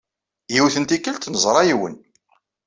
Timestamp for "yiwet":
0.53-0.75